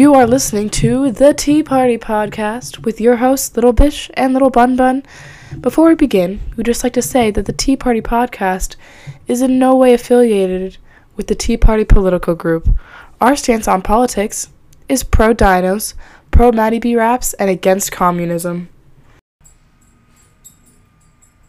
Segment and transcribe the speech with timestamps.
[0.00, 4.48] You are listening to the Tea Party Podcast with your hosts, Little Bish and Little
[4.48, 5.02] Bun Bun.
[5.60, 8.76] Before we begin, we'd just like to say that the Tea Party Podcast
[9.28, 10.78] is in no way affiliated
[11.16, 12.66] with the Tea Party political group.
[13.20, 14.48] Our stance on politics
[14.88, 15.92] is pro dinos,
[16.30, 18.70] pro Matty B raps, and against communism.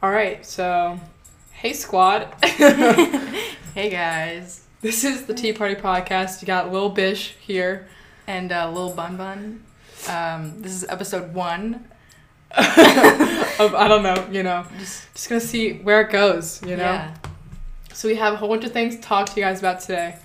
[0.04, 1.00] Alright, so,
[1.54, 2.28] hey squad.
[3.74, 6.42] Hey guys, this is the Tea Party Podcast.
[6.42, 7.88] You got Lil Bish here.
[8.28, 9.64] And uh, Lil Bun Bun.
[10.10, 11.86] Um, this is episode one.
[12.58, 16.84] of I don't know, you know, Just just gonna see where it goes, you know.
[16.84, 17.14] yeah,
[17.94, 20.18] So we have a whole bunch of things to talk to you guys about today.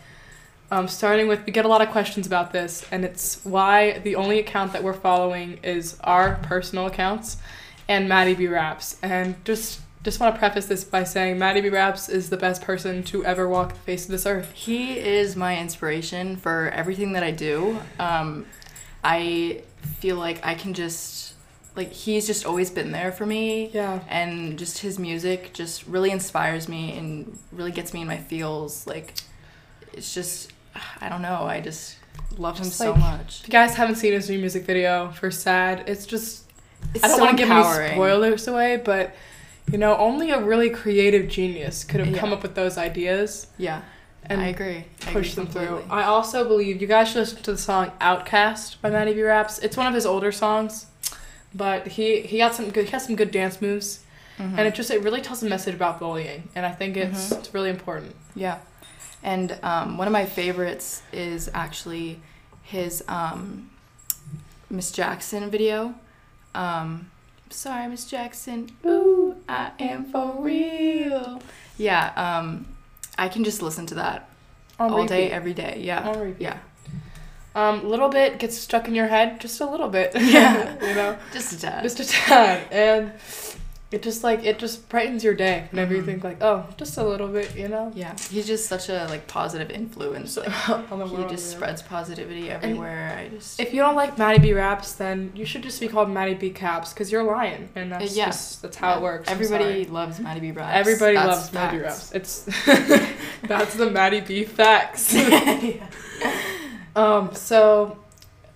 [0.73, 4.17] Um, starting with, we get a lot of questions about this, and it's why the
[4.17, 7.37] only account that we're following is our personal accounts
[7.88, 8.97] and Matty B Raps.
[9.01, 12.62] And just just want to preface this by saying Matty B Raps is the best
[12.62, 14.52] person to ever walk the face of this earth.
[14.52, 17.80] he is my inspiration for everything that I do.
[17.98, 18.46] Um,
[19.02, 19.63] I
[19.98, 21.35] feel like I can just
[21.74, 23.71] like he's just always been there for me.
[23.74, 23.98] Yeah.
[24.09, 28.87] And just his music just really inspires me and really gets me in my feels.
[28.87, 29.13] Like,
[29.93, 30.52] it's just,
[31.01, 31.43] I don't know.
[31.43, 31.96] I just
[32.38, 33.41] love him Just, so much.
[33.41, 36.45] If you guys haven't seen his new music video for Sad, it's just
[36.95, 39.13] It's I don't so want to give any spoilers away, but
[39.73, 43.83] you know, only a really creative genius could have come up with those ideas Yeah,
[44.25, 44.85] and I agree.
[45.07, 45.85] I push agree them through.
[45.91, 49.59] I also believe you guys should listen to the song "Outcast" by Matty B Raps.
[49.59, 50.87] It's one of his older songs,
[51.55, 54.01] but he he got some good he has some good dance moves,
[54.39, 54.59] Mhm.
[54.59, 57.39] and it just it really tells a message about bullying, and I think it's Mhm.
[57.39, 58.15] it's really important.
[58.35, 58.59] Yeah.
[59.23, 62.21] And um, one of my favorites is actually
[62.63, 63.71] his um,
[64.71, 65.94] Miss Jackson video.
[66.55, 67.11] Um,
[67.50, 68.71] Sorry, Miss Jackson.
[68.84, 71.41] Ooh, I am for real.
[71.78, 72.66] Yeah, um,
[73.19, 74.28] I can just listen to that
[74.78, 75.81] On all day, every day.
[75.82, 76.09] Yeah.
[76.09, 76.43] On repeat.
[76.43, 76.59] Yeah.
[77.54, 80.12] Um, little bit gets stuck in your head, just a little bit.
[80.15, 80.75] Yeah.
[80.87, 81.16] you know.
[81.32, 81.82] Just a tad.
[81.82, 83.12] just a tad and
[83.92, 86.06] it just like it just brightens your day whenever you Mhm.
[86.06, 88.16] think like oh just a little bit you know yeah.
[88.30, 90.36] He's just such a like positive influence.
[90.36, 93.16] Like, on the he just spreads positivity everywhere.
[93.16, 96.10] I just if you don't like Matty B raps then you should just be called
[96.10, 98.26] Matty B caps because you're lying and that's yeah.
[98.26, 98.96] just that's how yeah.
[98.96, 100.50] it works Everybody loves Matty B.
[100.50, 100.72] Raps.
[100.76, 102.12] everybody That's loves Matty facts.
[102.12, 102.66] raps it's
[103.42, 105.86] that's the Matty B facts Yeah.
[106.96, 107.98] um so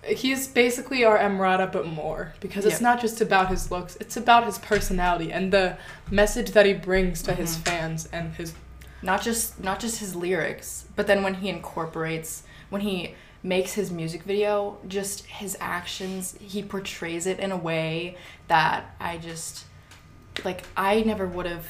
[0.05, 2.81] he's basically our Emrata but more because it's Yep.
[2.81, 5.77] not just about his looks it's about his personality and the
[6.09, 7.61] message that he brings to his Mhm.
[7.65, 8.53] fans and his
[9.03, 13.89] not just not just his lyrics, but then when he incorporates when he makes his
[13.89, 18.15] music video, just his actions, he portrays it in a way
[18.47, 19.65] that I just
[20.45, 21.65] like I never would have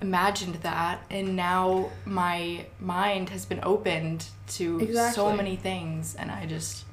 [0.00, 6.46] imagined that and now my mind has been opened to so many things and I
[6.46, 6.84] just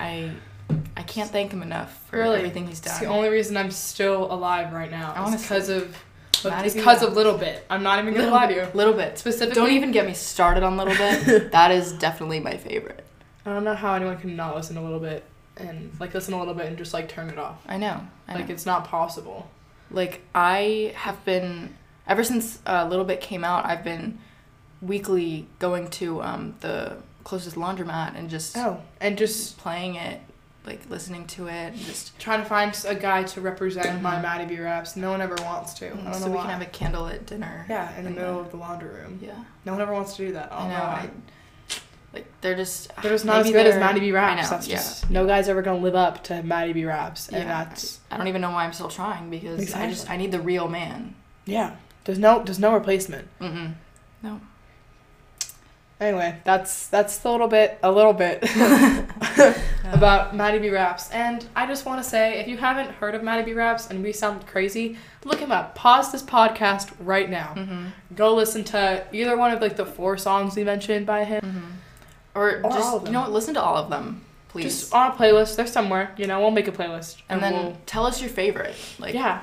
[0.00, 0.30] I
[0.96, 2.38] I can't thank him enough for Really?
[2.38, 2.92] everything he's done.
[2.92, 5.12] It's the only reason I'm still alive right now.
[5.16, 5.42] Honestly.
[5.42, 5.96] because of
[6.44, 6.80] Matty it's B.
[6.80, 7.64] because of little bit.
[7.68, 8.66] I'm not even gonna little lie to you.
[8.74, 9.18] little bit.
[9.18, 11.52] Specifically, Don't even get me started on little bit.
[11.52, 13.04] that is definitely my favorite.
[13.44, 15.24] I don't know how anyone can not listen a little bit
[15.56, 17.58] and like listen a little bit and just like turn it off.
[17.68, 18.00] I know.
[18.28, 18.54] I Like know.
[18.54, 19.50] it's not possible.
[19.90, 21.74] like I have been
[22.06, 23.66] ever since uh, Little Bit came out.
[23.66, 24.18] I've been
[24.80, 26.96] weekly going to um, the
[27.30, 30.20] closest laundromat and just Oh, and just playing it,
[30.66, 34.22] like listening to it, and just trying to find a guy to represent my Mhm.
[34.22, 34.96] Matty B raps.
[34.96, 35.86] No one ever wants to.
[35.86, 36.42] I don't so know we why.
[36.42, 37.66] can have a candlelit dinner.
[37.68, 39.20] yeah, in the middle of the laundry room.
[39.22, 39.32] Yeah,
[39.64, 40.52] No one ever wants to do that.
[40.52, 40.74] I I know.
[40.74, 41.10] I,
[42.12, 44.42] like they're just They're just not as good as Matty B raps.
[44.42, 44.56] Know.
[44.56, 44.76] That's yeah.
[44.78, 47.64] just no guy's ever gonna live up to Matty B raps, and Yeah.
[47.64, 50.40] that's I don't even know why I'm still trying because I just I need the
[50.40, 51.14] real man.
[51.44, 51.76] yeah.
[52.06, 53.28] There's no there's no replacement.
[53.40, 53.74] Mm-mm.
[56.00, 58.42] Anyway, that's that's the little bit a little bit
[59.92, 61.10] about Matty B Raps.
[61.10, 64.02] And I just want to say, if you haven't heard of Matty B Raps and
[64.02, 65.74] we sound crazy, look him up.
[65.74, 67.54] Pause this podcast right now.
[67.56, 67.84] Mm-hmm.
[68.16, 71.42] Go listen to either one of like the four songs we mentioned by him.
[71.42, 71.66] Mm-hmm.
[72.34, 73.32] Or, just all you know what?
[73.32, 74.64] Listen to all of them, please.
[74.80, 75.56] Just on a playlist.
[75.56, 76.14] They're somewhere.
[76.16, 77.20] You know, we'll make a playlist.
[77.28, 78.76] and then we'll, tell us your favorite.
[79.00, 79.42] Like, yeah,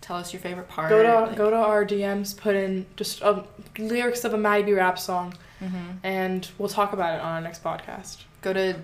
[0.00, 0.88] tell us your favorite part.
[0.88, 2.36] go to like- go to our DMs.
[2.36, 3.42] Put in just uh,
[3.76, 5.96] lyrics of a Matty B Rap song, Mhm.
[6.02, 8.22] and we'll talk about it on our next podcast.
[8.42, 8.74] Go to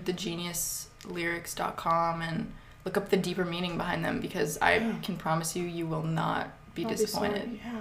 [1.05, 2.51] thegeniuslyrics.com and
[2.85, 4.93] look up the deeper meaning behind them because I Yeah.
[5.03, 7.43] can promise you, you will not be I'll disappointed.
[7.43, 7.79] sorry, yeah.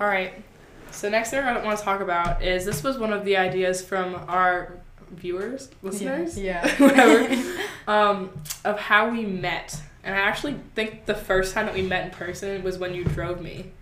[0.00, 0.42] All right.
[0.90, 3.84] So next thing I want to talk about is this was one of the ideas
[3.84, 4.72] from our
[5.10, 6.66] viewers, listeners, Yeah.
[6.78, 7.42] whatever,
[7.88, 8.30] um,
[8.64, 9.80] of how we met.
[10.04, 13.04] And I actually think the first time that we met in person was when you
[13.04, 13.72] drove me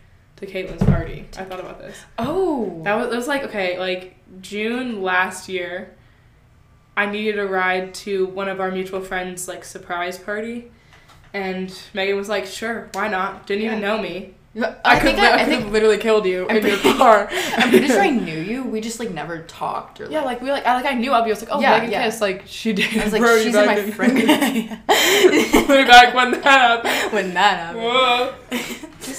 [0.42, 1.24] to Caitlin's party.
[1.38, 1.96] I thought about this.
[2.18, 2.82] oh.
[2.84, 5.94] That was, it was like okay, like June last year.
[6.96, 10.70] I needed a ride to one of our mutual friends' like surprise party,
[11.32, 14.34] and Megan was like, "Sure, why not?" Didn't even know me.
[14.54, 16.98] I, I, could, I, I, I think have literally killed you I'm in your pretty-
[16.98, 17.26] car.
[17.56, 18.62] I'm pretty sure I knew you.
[18.62, 21.14] We just like never talked or like, Yeah, like we like I like I knew
[21.14, 22.04] Abby was like, oh Yeah, Megan yeah.
[22.04, 22.94] Kiss, like she did.
[22.98, 24.14] I was like, she's in my friend.
[25.68, 27.12] Way back when that happened.
[27.14, 27.84] when that happened.
[27.84, 28.34] Whoa.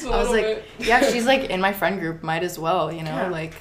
[0.03, 2.23] Just I was like, yeah, she's like in my friend group.
[2.23, 3.27] Might as well, you know, Yeah.
[3.29, 3.53] like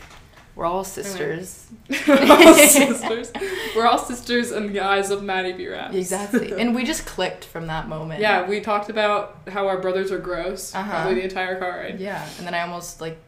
[0.54, 1.66] we're all sisters.
[2.06, 3.32] We're all sisters.
[3.74, 5.66] We're all sisters in the eyes of Matty B.
[5.66, 5.94] Raps.
[5.94, 8.20] Exactly, and we just clicked from that moment.
[8.20, 10.74] Yeah, we talked about how our brothers are gross.
[10.74, 10.90] Uh-huh.
[10.90, 12.00] Probably the entire car ride.
[12.00, 13.18] yeah, and then I almost like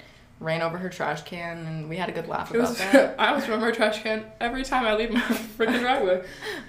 [0.41, 2.79] ran over her trash can, and we had a good laugh It about was.
[2.93, 3.15] that.
[3.19, 5.21] I almost remember a trash can every time I leave my
[5.59, 6.25] freaking driveway.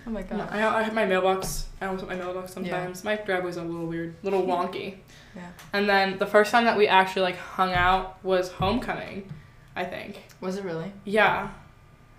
[0.08, 0.50] Oh my god.
[0.52, 1.68] I, I have my mailbox.
[1.82, 3.04] I almost put my mailbox sometimes.
[3.04, 4.98] My driveway's a little weird, little wonky.
[5.36, 5.50] Yeah.
[5.74, 9.32] And then the first time that we actually like hung out was homecoming,
[9.76, 10.24] I think.
[10.42, 10.92] Was it really?
[11.04, 11.50] Yeah,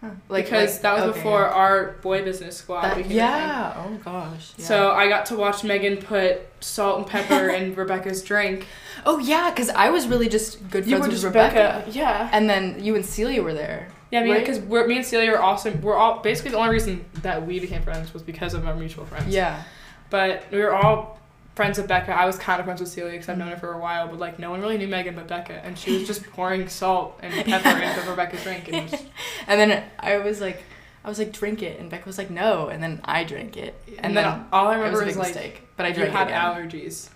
[0.03, 0.11] Huh.
[0.29, 2.83] because like- that was okay, before our boy business squad.
[2.83, 3.17] That- became a thing.
[3.17, 3.85] yeah.
[3.87, 4.53] Oh gosh.
[4.59, 4.65] Yeah.
[4.67, 8.67] So I got to watch Megan put salt and pepper in Rebecca's drink.
[9.07, 11.79] Oh yeah, because I was really just good friends You were with just Rebecca.
[11.87, 11.91] Rebecca.
[11.99, 12.29] Yeah.
[12.33, 13.89] and then you and Celia were there.
[14.13, 14.39] Yeah, Right?
[14.39, 15.81] because we're me and Celia are awesome.
[15.83, 19.05] We're all basically the only reason that we became friends was because of our mutual
[19.07, 19.35] friends.
[19.35, 19.63] Yeah.
[20.11, 21.19] But we were all
[21.57, 22.13] friends with Becca.
[22.13, 24.19] I was kind of friends with Celia because I've known her for a while, but
[24.21, 27.33] like no one really knew Megan but Becca, and she was just pouring salt and
[27.47, 29.05] pepper into Rebecca's drink, and just,
[29.49, 30.63] And then I was like,
[31.05, 33.75] I was like, drink it, and Becca was like, no, and then I drank it,
[33.99, 35.63] and, then, all I was remember a was, like mistake.
[35.77, 36.71] But I you drank had it again.
[36.71, 37.09] allergies.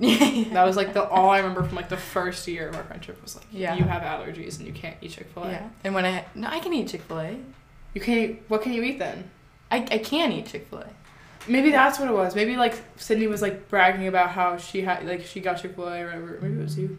[0.52, 3.20] That was like the all I remember from like the first year of our friendship
[3.20, 3.74] was like Yeah.
[3.74, 5.50] you have allergies and you can't eat Chick Fil A.
[5.50, 5.68] yeah.
[5.82, 7.36] And when I no, I can eat Chick Fil A.
[7.94, 8.30] You can't.
[8.30, 9.28] Eat, what can you eat then?
[9.72, 10.86] I I can eat Chick Fil A.
[11.48, 12.34] Maybe that's what it was.
[12.34, 15.88] Maybe like Sydney was like bragging about how she had like she got Chick Fil
[15.88, 16.38] A or whatever.
[16.42, 16.98] Maybe it was you.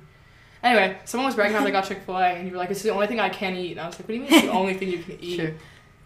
[0.62, 2.82] Anyway, someone was bragging how they got Chick Fil A, and you were like, "It's
[2.84, 4.42] the only thing I can eat." And I was like, "What do you mean it's
[4.46, 5.52] the only thing you can eat?" Sure.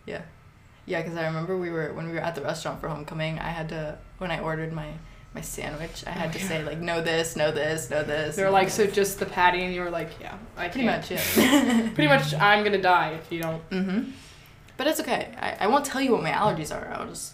[0.05, 0.21] Yeah.
[0.85, 3.39] Yeah, because I remember we were when we were at the restaurant for homecoming.
[3.39, 4.89] I had to when I ordered my
[5.33, 6.03] my sandwich.
[6.05, 6.47] I had Oh, to yeah.
[6.47, 8.35] say like, no this, no this, no this.
[8.35, 10.85] They were like, this." "So just the patty," and you were like, "Yeah, I pretty
[10.87, 11.89] can't." much, yeah.
[11.95, 13.69] Pretty much, I'm gonna die if you don't.
[13.69, 14.11] mm-hmm.
[14.77, 15.29] But it's okay.
[15.39, 16.91] I, I won't tell you what my allergies are.
[16.93, 17.33] I'll just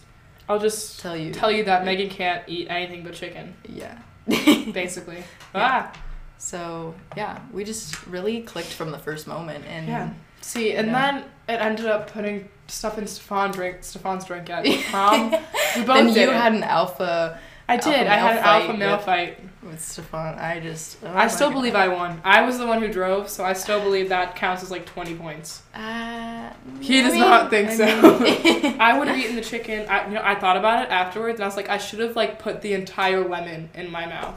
[0.50, 1.32] I'll just tell you.
[1.32, 3.98] tell you that Megan can't eat anything but chicken, Yeah.
[4.28, 5.18] basically.
[5.56, 5.92] Yeah.
[5.92, 5.94] Ah,
[6.38, 10.10] So yeah, we just really clicked from the first moment, and yeah.
[10.42, 10.94] See, and Yeah.
[11.12, 15.32] then it ended up putting stuff in Stefan drink, Stefan's drink at prom.
[15.32, 16.36] we both did you it.
[16.36, 18.08] had an alpha I alpha did.
[18.08, 19.40] I had an alpha male with- fight.
[19.62, 20.38] With Stefan.
[20.40, 20.98] I just.
[21.04, 21.56] oh I still God.
[21.56, 22.22] believe I won.
[22.24, 25.16] I was the one who drove, so I still believe that counts as like 20
[25.16, 25.62] points.
[25.74, 28.20] Uh, He I does mean- not think I so.
[28.20, 29.88] mean- I would have eaten the chicken.
[29.90, 32.16] I, you know, I thought about it afterwards, and I was like, I should have
[32.16, 34.36] like put the entire lemon in my mouth.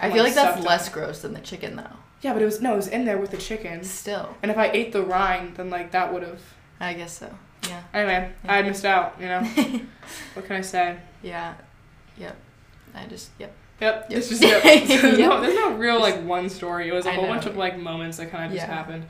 [0.00, 0.92] I Like, feel like that's less it.
[0.94, 1.96] gross than the chicken, though.
[2.22, 3.82] Yeah, but it was no, it was in there with the chicken.
[3.84, 6.40] Still, And if I ate the rind, then like that would have.
[6.80, 7.32] I guess so.
[7.68, 7.82] Yeah.
[7.92, 9.16] Anyway, I missed out.
[9.20, 9.40] You know.
[10.34, 10.96] what can I say?
[11.22, 11.54] Yeah.
[12.16, 12.36] Yep.
[12.94, 13.30] I just.
[13.38, 13.52] Yep.
[13.82, 14.06] Yep.
[14.10, 14.18] Yep.
[14.18, 14.62] It's just yep.
[14.62, 16.88] There's, no, there's no real like one story.
[16.88, 17.32] It was a I whole know.
[17.34, 18.72] bunch of like moments that kind of just Yeah.
[18.74, 19.04] happened.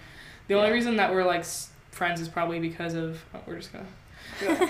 [0.48, 0.74] The only Yeah.
[0.74, 1.44] reason that we're like
[1.90, 3.86] friends is probably because of oh, we're just gonna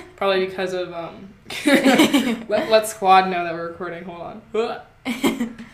[0.16, 1.28] probably because of um
[2.49, 4.02] let let squad know that we're recording.
[4.04, 4.42] Hold on.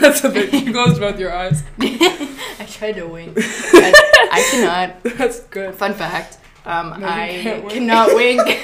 [0.00, 0.52] That's a bit.
[0.52, 1.62] You closed both your eyes.
[1.80, 3.34] I tried to wink.
[3.38, 5.02] I, I cannot.
[5.18, 5.74] That's good.
[5.74, 6.38] Fun fact.
[6.66, 7.70] Um, No, I wink.
[7.70, 8.40] cannot wink.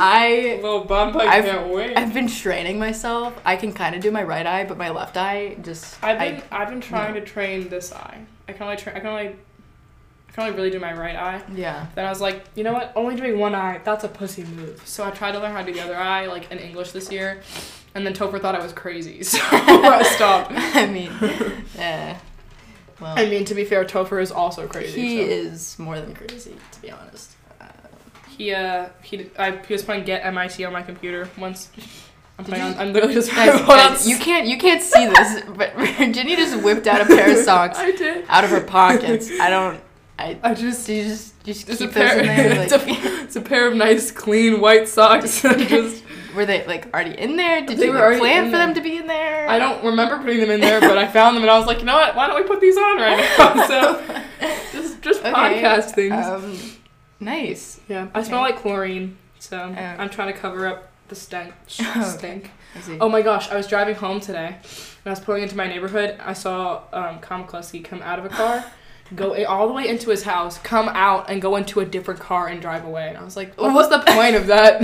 [0.00, 1.16] I little bump.
[1.16, 1.96] I I've- can't wait.
[1.96, 3.38] I've been training myself.
[3.44, 6.02] I can kind of do my right eye, but my left eye just.
[6.04, 8.18] I've been I, have been trying to train this eye.
[8.48, 8.96] I can only train.
[8.96, 9.26] I can only.
[9.28, 11.42] I can only really do my right eye.
[11.54, 11.86] yeah.
[11.94, 12.92] Then I was like, you know what?
[12.94, 14.80] Only doing one eye, that's a pussy move.
[14.84, 17.10] So I tried to learn how to do the other eye, like in English this
[17.10, 17.40] year.
[17.94, 20.52] And then Topher thought I was crazy, so I stopped.
[20.54, 21.10] I mean,
[21.74, 22.18] yeah.
[23.00, 25.00] Well, I mean, to be fair, Topher is also crazy.
[25.00, 25.22] he so.
[25.30, 27.32] is more than crazy, to be honest.
[27.60, 27.66] Uh,
[28.36, 31.70] He uh he I he was playing Get MIT on my computer once.
[32.38, 33.92] I'm playing you- on, I'm literally just guys, hold on.
[33.92, 37.38] guys, you can't you can't see this, but Virginia just whipped out a pair of
[37.44, 38.24] socks I did.
[38.28, 39.30] out of her pockets.
[39.40, 39.80] I don't.
[40.18, 42.62] I I just do you just just It's keep a those pair- in there.
[42.62, 45.40] it's Like, it's a pair of nice, clean white socks.
[45.42, 46.02] Just
[46.34, 47.60] were they like already in there?
[47.64, 48.66] Did They you were plan for there.
[48.66, 49.48] them to be in there?
[49.48, 51.78] I don't remember putting them in there, but I found them and I was like,
[51.80, 52.14] you know what?
[52.16, 53.66] Why don't we put these on right now?
[53.66, 54.22] So
[54.72, 56.26] just just Okay, podcast things.
[56.26, 56.58] Um,
[57.20, 57.80] nice.
[57.88, 59.80] yeah, I smell like chlorine, so Oh.
[59.98, 61.52] I'm trying to cover up the stench.
[61.80, 62.02] Okay.
[62.04, 62.50] Stink.
[62.82, 62.98] See.
[63.00, 66.16] Oh my gosh, I was driving home today, and I was pulling into my neighborhood.
[66.20, 67.46] I saw um, come
[68.02, 68.62] out of a car,
[69.16, 72.46] go all the way into his house, come out, and go into a different car
[72.48, 73.08] and drive away.
[73.08, 74.82] And I was like, what was the point of that?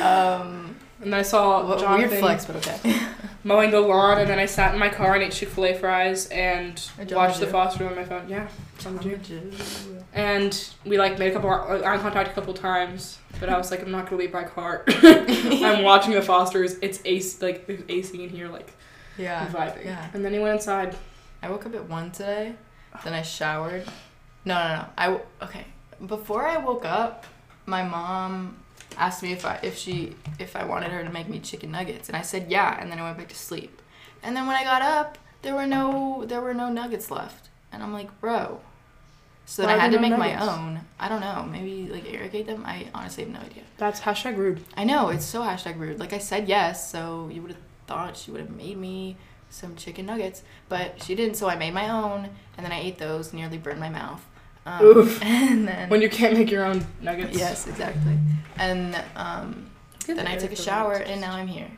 [0.04, 0.63] Um,
[1.04, 2.08] and I saw what, Jonathan.
[2.10, 2.98] weird flex, but okay.
[3.44, 5.74] mowing the lawn, and then I sat in my car and ate Chick Fil A
[5.74, 7.46] fries and watched the?
[7.46, 8.28] Foster on my phone.
[8.28, 13.48] Yeah, Jamba and we like made a couple uh, eye contact a couple times, but
[13.48, 14.84] I was like, I'm not gonna leave my car.
[14.88, 16.76] I'm watching the Fosters.
[16.82, 18.72] It's AC like there's AC in here, like
[19.18, 19.46] Yeah.
[19.48, 19.84] vibing.
[19.84, 20.08] Yeah.
[20.14, 20.96] And then he went inside.
[21.42, 22.54] I woke up at one today.
[23.02, 23.84] Then I showered.
[24.44, 24.86] No, no, no.
[24.96, 25.66] I okay.
[26.06, 27.26] Before I woke up,
[27.66, 28.56] my mom
[28.96, 32.08] asked me if I if she if I wanted her to make me chicken nuggets,
[32.08, 32.80] and I said yeah.
[32.80, 33.80] And then I went back to sleep.
[34.22, 37.82] And then when I got up, there were no there were no nuggets left, and
[37.82, 38.60] I'm like, bro.
[39.46, 40.80] So then Why I had to no make my own.
[40.98, 41.46] I don't know.
[41.50, 42.64] Maybe like irrigate them.
[42.64, 43.62] I honestly have no idea.
[43.76, 44.60] That's hashtag rude.
[44.76, 46.00] I know it's so hashtag rude.
[46.00, 49.16] Like I said yes, so you would have thought she would have made me
[49.50, 51.36] some chicken nuggets, but she didn't.
[51.36, 53.32] So I made my own, and then I ate those.
[53.32, 54.24] Nearly burned my mouth.
[54.66, 55.22] Um, Oof.
[55.24, 57.36] And then When you can't make your own nuggets.
[57.36, 58.18] yes, exactly.
[58.56, 59.66] And um,
[60.06, 61.70] then I took a shower, and now I'm here.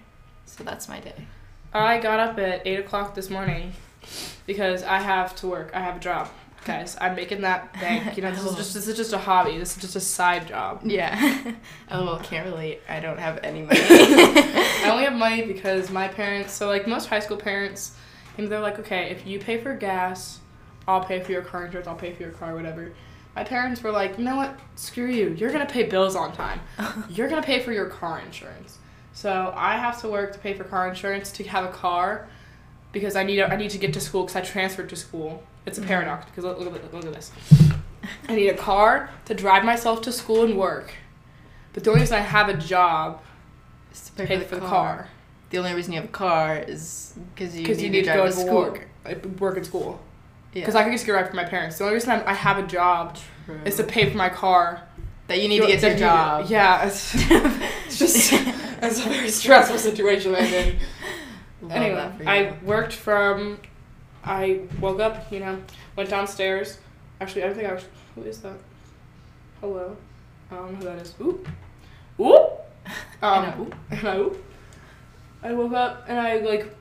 [0.45, 1.27] So that's my day.
[1.73, 3.73] I got up at eight o'clock this morning
[4.47, 5.71] because I have to work.
[5.75, 6.29] I have a job,
[6.65, 6.97] guys.
[7.01, 8.17] I'm making that bank.
[8.17, 9.59] You know, this is just this is just a hobby.
[9.59, 10.81] This is just a side job.
[10.85, 11.19] Yeah.
[11.91, 12.81] oh well, can't relate.
[12.89, 13.81] I don't have any money.
[13.83, 16.53] I only have money because my parents.
[16.53, 17.93] So like most high school parents,
[18.39, 20.39] they're like, okay, if you pay for gas,
[20.89, 21.87] I'll pay for your car insurance.
[21.89, 22.93] I'll pay for your car, whatever.
[23.35, 24.59] My parents were like, you know what?
[24.77, 25.31] Screw you.
[25.39, 26.61] You're gonna pay bills on time.
[27.11, 28.79] You're gonna pay for your car insurance.
[29.13, 32.29] So I have to work to pay for car insurance to have a car
[32.93, 35.43] because I need I need to get to school because I transferred to school.
[35.67, 35.87] It's a Mhm.
[35.87, 37.31] paradox because look, look, at- look at this.
[38.29, 40.93] I need a car to drive myself to school and work.
[41.75, 43.21] But the only reason I have a job
[43.93, 45.09] is to pay for the car.
[45.51, 48.17] The only reason you have a car is because you need, you need to drive
[48.17, 48.63] go to to school.
[48.63, 50.01] work, work at school.
[50.57, 50.63] Yeah.
[50.63, 51.77] Because I can just get a ride from my parents.
[51.77, 53.61] The only reason I'm, I have a job True.
[53.67, 54.83] is to pay for my car.
[55.29, 56.47] that you need to get to your job.
[56.49, 58.33] Yeah, it's, it's just
[58.83, 60.79] it's a very stressful situation I'm in.
[61.61, 62.29] Love anyway, for.
[62.29, 63.59] I worked from.
[64.25, 65.63] I woke up, you know,
[65.95, 66.79] went downstairs.
[67.21, 67.85] Actually, I don't think I was.
[68.15, 68.57] Who is that?
[69.61, 69.95] Hello.
[70.51, 71.15] I don't know who that is.
[71.21, 71.45] Ooh.
[72.19, 72.49] Ooh.
[73.21, 73.73] Um, And a ooh.
[73.91, 74.45] and I, ooh.
[75.43, 76.75] I woke up and I like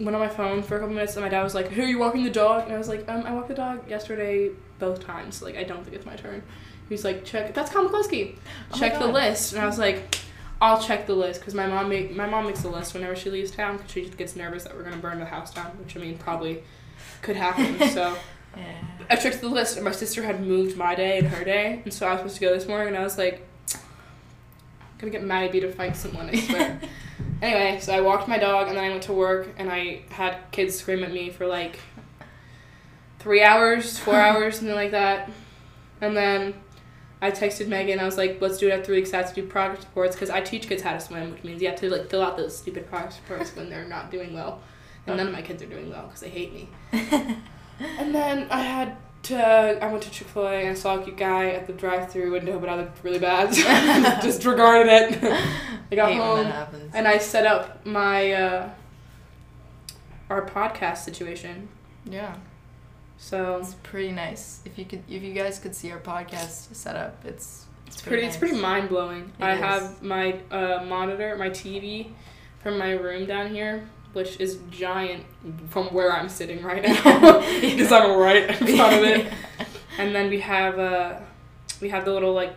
[0.00, 1.86] went on my phone for a couple minutes and my dad was like, Who are
[1.86, 5.04] you walking the dog?" And I was like, "Um, I walked the dog yesterday both
[5.04, 5.42] times.
[5.42, 6.42] Like, I don't think it's my turn."
[6.88, 7.54] He's like, "Check.
[7.54, 8.36] That's Kyle McCluskey.
[8.72, 10.16] Oh Check the list." And I was like,
[10.60, 13.30] "I'll check the list because my mom make my mom makes a list whenever she
[13.30, 16.00] leaves town because she gets nervous that we're gonna burn the house down, which I
[16.00, 16.62] mean probably
[17.22, 18.16] could happen." so
[18.56, 18.64] Yeah.
[19.08, 21.92] I checked the list and my sister had moved my day and her day, and
[21.92, 23.80] so I was supposed to go this morning, and I was like, I'm
[24.98, 26.80] gonna get Matty B to fight someone, I swear.
[27.42, 30.38] anyway, so I walked my dog, and then I went to work, and I had
[30.50, 31.80] kids scream at me for like
[33.18, 35.30] three hours, four hours, something like that.
[36.00, 36.54] And then
[37.20, 39.42] I texted Megan, I was like, let's do it after three weeks, I have to
[39.42, 41.90] do progress reports, because I teach kids how to swim, which means you have to
[41.90, 44.62] like fill out those stupid progress reports when they're not doing well.
[45.06, 46.68] And none of my kids are doing well because they hate me.
[47.98, 49.36] And then I had to.
[49.84, 52.30] I went to Chick Fil A and I saw a cute guy at the drive-through
[52.32, 53.54] window, but I looked really bad.
[53.54, 55.22] So I disregarded it.
[55.92, 56.52] I got Hate home
[56.94, 58.70] and I set up my uh,
[60.30, 61.68] our podcast situation.
[62.04, 62.34] yeah,
[63.18, 64.60] So it's pretty nice.
[64.64, 68.26] If you could, if you guys could see our podcast setup, it's it's pretty.
[68.26, 69.30] It's pretty mind blowing.
[69.38, 69.60] I is.
[69.60, 72.12] have my uh, monitor, my TV,
[72.62, 73.86] from my room down here.
[74.12, 75.24] Which is giant
[75.70, 79.32] from where I'm sitting right now, because I'm right in front of it.
[79.98, 81.16] And then we have uh
[81.82, 82.54] we have the little like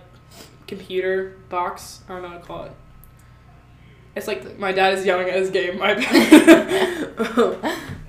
[0.67, 2.01] computer box.
[2.07, 2.71] I don't know what to call it.
[4.15, 5.77] It's like my dad is yelling at his game.
[5.77, 7.09] My bad.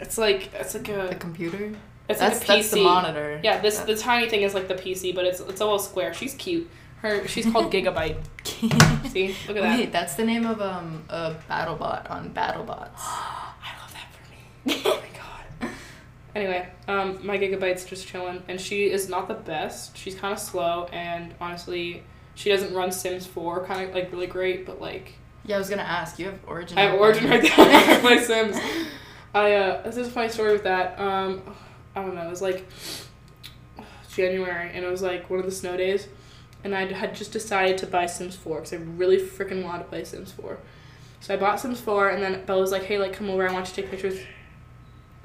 [0.00, 1.74] it's like it's like a the a computer.
[2.08, 2.56] it's that's like a PC.
[2.62, 3.40] that's the monitor.
[3.42, 5.80] Yeah, this That- the tiny thing is like the PC, but it's it's a little
[5.80, 6.14] square.
[6.14, 6.68] She's cute.
[7.02, 8.16] Her she's called Gigabyte.
[9.10, 9.78] See, look at that.
[9.78, 12.90] Wait, that's the name of um a BattleBot on BattleBots.
[12.98, 14.30] I love that for
[14.68, 14.82] me.
[14.84, 15.70] oh my god.
[16.34, 19.96] Anyway, um, my gigabyte's just chilling, and she is not the best.
[19.96, 22.02] She's kind of slow, and honestly,
[22.34, 25.70] she doesn't run Sims 4 kind of like really great, but like Yeah, I was
[25.70, 26.18] gonna ask.
[26.18, 26.78] You have Origin.
[26.78, 27.00] I have.
[27.00, 28.00] Origin right there.
[28.00, 28.56] Play Sims.
[29.34, 30.98] I uh, this is a funny story with that.
[30.98, 31.42] Um,
[31.94, 32.26] I don't know.
[32.26, 32.66] It was like
[34.14, 36.08] January, and it was like one of the snow days,
[36.66, 39.88] and I had just decided to buy Sims 4 because I really freaking wanted to
[39.88, 40.58] play Sims 4.
[41.20, 43.48] So I bought Sims 4, and then Bella was like, "Hey, like, come over.
[43.48, 44.18] I want you to take pictures."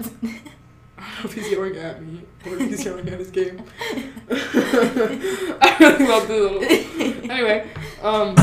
[0.00, 3.62] I don't know if he's yelling at me or if he's yelling at his game.
[4.30, 7.30] I really love the little.
[7.30, 7.68] Anyway,
[8.02, 8.36] um.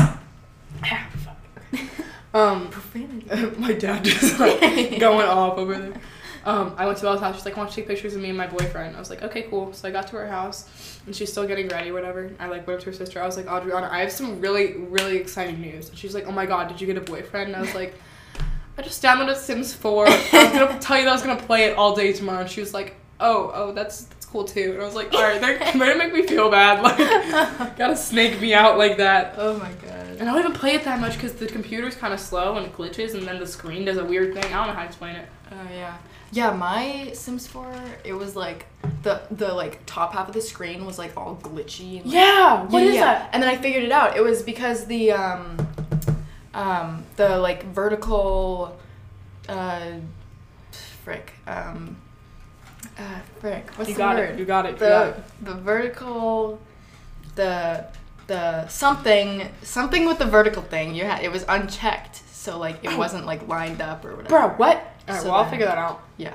[2.32, 3.58] Um, Profanity.
[3.58, 4.60] my dad just like
[5.00, 6.00] going off over there.
[6.44, 7.36] Um, I went to Bella's house.
[7.36, 9.22] She's like, "I want to take pictures of me and my boyfriend." I was like,
[9.22, 12.30] "Okay, cool." So I got to her house, and she's still getting ready, whatever.
[12.38, 13.22] I like went up to her sister.
[13.22, 16.32] I was like, "Adriana, I have some really, really exciting news." And she's like, "Oh
[16.32, 17.94] my god, did you get a boyfriend?" And I was like,
[18.78, 20.06] I just downloaded Sims 4.
[20.08, 22.40] I was gonna tell you that I was gonna play it all day tomorrow.
[22.40, 24.72] And she was like, oh, oh, that's that's cool too.
[24.72, 26.82] And I was like, all right, they're gonna make me feel bad.
[26.82, 29.34] Like, gotta snake me out like that.
[29.36, 30.06] Oh my god.
[30.18, 32.66] And I don't even play it that much because the computer's kind of slow and
[32.66, 34.44] it glitches, and then the screen does a weird thing.
[34.44, 35.28] I don't know how to explain it.
[35.52, 35.96] Oh yeah.
[36.32, 37.72] Yeah, my Sims 4,
[38.04, 38.66] it was like
[39.02, 41.96] the the like top half of the screen was like all glitchy.
[41.96, 43.04] And, like, Yeah, what Yeah, is yeah.
[43.04, 43.30] that?
[43.32, 44.16] And then I figured it out.
[44.16, 45.56] It was because the um
[46.54, 48.78] um the like vertical
[49.48, 49.92] uh
[51.04, 51.96] frick um
[52.98, 53.02] uh
[53.40, 54.30] frick what's You the got word?
[54.30, 54.38] it.
[54.38, 54.72] You got it.
[54.74, 55.44] You got the it.
[55.44, 56.60] the vertical
[57.34, 57.86] the
[58.26, 62.90] the something something with the vertical thing you had it was unchecked so like it
[62.92, 62.98] Oh.
[62.98, 64.86] wasn't like lined up or whatever Bro, what?
[65.10, 66.02] Alright, So well, I'll figure that out.
[66.16, 66.34] yeah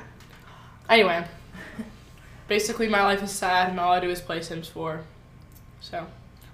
[0.89, 1.25] Anyway,
[2.47, 5.01] basically, my life is sad, and all I do is play Sims 4.
[5.81, 6.05] So,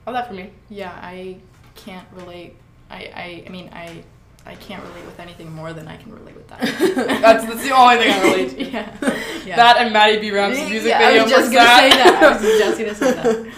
[0.08, 0.50] all that for me.
[0.70, 1.38] yeah i
[1.75, 2.56] can't relate
[2.90, 4.04] i i, I mean i
[4.46, 6.60] i can't relate with anything more than i can relate with that
[7.22, 8.63] that's, that's the only thing I relate to.
[8.72, 8.98] yeah,
[9.46, 9.56] yeah.
[9.56, 10.32] That and Matty B.
[10.32, 11.92] Ram's music Yeah, video I was just gonna Zach.
[11.92, 12.24] say that.
[12.24, 13.54] I was just gonna say that.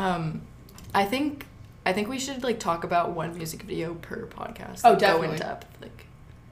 [0.00, 0.42] Um,
[0.94, 1.46] I think
[1.84, 4.82] I think we should like talk about one music video per podcast.
[4.84, 5.66] Oh, like, Go in depth.
[5.82, 6.01] Like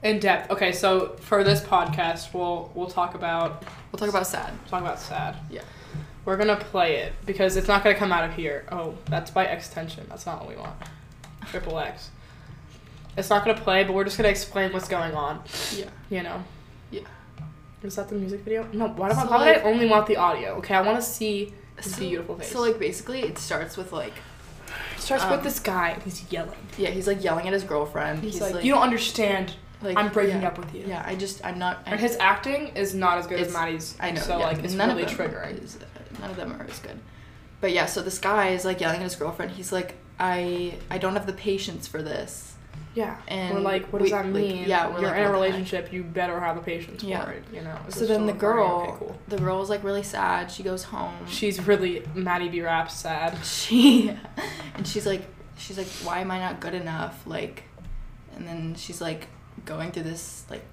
[0.03, 0.49] In depth.
[0.51, 4.51] Okay, so for this podcast, we'll we'll talk about we'll talk about sad.
[4.67, 5.35] talk about sad.
[5.49, 5.61] Yeah.
[6.25, 8.65] We're gonna play it because it's not gonna come out of here.
[8.71, 10.05] Oh, that's by extension.
[10.09, 10.73] That's not what we want.
[11.47, 12.09] Triple X.
[13.15, 15.43] It's not gonna play, but we're just gonna explain what's going on.
[15.75, 15.85] Yeah.
[16.09, 16.43] You know.
[16.89, 17.01] Yeah.
[17.83, 18.67] Is that the music video?
[18.73, 18.87] No.
[18.87, 20.55] Why do I, So, why would I only want the audio?
[20.57, 22.51] Okay, I want to see So- beautiful face.
[22.51, 24.13] So like basically, it starts with like
[24.95, 26.57] it starts um, with this guy he's yelling.
[26.77, 28.23] yeah, he's like yelling at his girlfriend.
[28.23, 29.53] He's, He's, like, like, "You don't understand.
[29.81, 31.83] Like I'm breaking yeah, up with you." Yeah, I just I'm not.
[31.85, 33.95] I, And his acting is not as good as It's- Matty's.
[33.99, 34.21] I know.
[34.21, 35.63] So yeah, like it's none really of them triggering.
[35.63, 35.79] Is,
[36.19, 36.99] none of them are as good.
[37.61, 39.51] But yeah, so this guy is like yelling at his girlfriend.
[39.51, 42.47] He's like, I I don't have the patience for this.
[42.93, 43.15] Yeah.
[43.29, 44.65] And we're like, what we- does that like, mean?
[44.67, 45.51] yeah, we're you're like, in a what the heck?
[45.53, 45.93] relationship.
[45.93, 47.23] You better have the patience Yeah.
[47.23, 47.43] for it.
[47.53, 47.77] You know.
[47.87, 49.15] Is So then the girl, Okay, cool.
[49.29, 50.51] the girl is like really sad.
[50.51, 51.13] She goes home.
[51.27, 52.61] She's really Matty B.
[52.61, 53.37] Rap sad.
[53.45, 54.09] she
[54.75, 55.23] and she's like
[55.57, 57.63] she's like why am i not good enough like
[58.35, 59.27] and then she's like
[59.65, 60.63] going through this like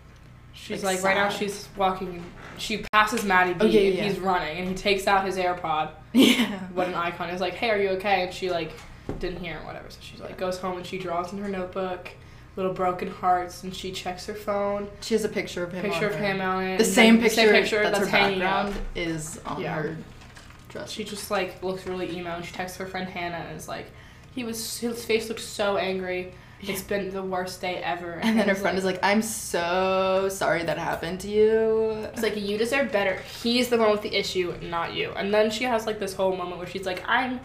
[0.54, 2.24] She's Like, like, right now she's walking.
[2.58, 3.58] She passes Matty B.
[3.60, 5.90] Oh, yeah, yeah, he's running and he takes out his AirPod.
[6.12, 7.30] yeah What an icon!
[7.30, 8.72] Is like, "Hey, are you okay?" And she like
[9.20, 9.88] didn't hear him, whatever.
[9.88, 12.08] So she's like goes home and she draws in her notebook
[12.56, 14.88] little broken hearts and she checks her phone.
[15.00, 16.78] she has a picture of him Picture of her- him on it.
[16.78, 18.64] the same then picture, the same picture that's, that's, her hanging up.
[18.66, 19.74] background is on Yeah.
[19.76, 19.96] her
[20.68, 23.68] dress She just like looks really emo and she texts her friend Hannah and is
[23.68, 23.86] like,
[24.34, 26.32] he was his face looked so angry.
[26.60, 28.12] It's been the worst day ever.
[28.22, 32.36] and then her friend is like i'm so sorry that happened to you It's like
[32.36, 33.20] you deserve better.
[33.42, 35.10] He's the one with the issue, not you.
[35.12, 37.40] And then she has like this whole moment where she's like, I'm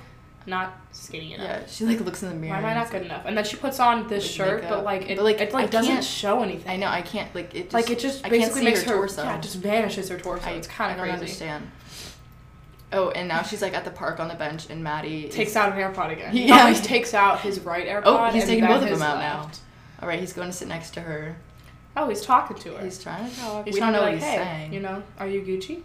[0.45, 1.47] not skinny enough.
[1.47, 3.23] yeah she like looks in the mirror Why am I not good like- enough?
[3.26, 5.67] And then she puts on this Like shirt, but like it, But, like, it like
[5.67, 6.69] I doesn't show anything.
[6.69, 8.97] i know i can't like it just, like it just I basically makes her her,
[8.97, 9.23] torso.
[9.23, 10.45] yeah, it just vanishes her torso.
[10.45, 11.19] I, it's kind I of don't crazy.
[11.21, 11.71] understand
[12.93, 15.56] oh and now she's like at the park on the bench and matty is- Takes
[15.56, 16.32] out an AirPod again.
[16.38, 16.60] He Yeah.
[16.62, 18.29] always takes out his right oh, AirPod.
[18.29, 19.51] Oh, he's taking both of them out now.
[20.01, 21.36] all right he's going to sit next to her
[21.95, 22.84] Oh, he's talking to her.
[22.84, 23.65] He's trying to talk.
[23.65, 24.73] He's we trying don't to know be what like, he's hey, saying.
[24.73, 25.84] you know, are you Gucci?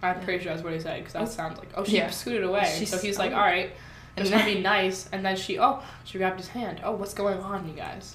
[0.00, 0.24] I'm Yeah.
[0.24, 1.26] pretty sure that's what he said because that Oh.
[1.26, 2.10] sounds like oh she Yeah.
[2.10, 2.72] scooted away.
[2.78, 3.36] She's- so he's like, oh.
[3.36, 3.72] all right,
[4.16, 6.80] And then- to be nice, and then she oh she grabbed his hand.
[6.84, 8.14] Oh, what's going on, you guys?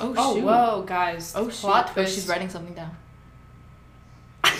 [0.00, 0.42] oh, Oh, shoot.
[0.44, 1.32] whoa, guys.
[1.36, 1.60] Oh shoot.
[1.60, 2.96] Plot Oh, she's writing something down.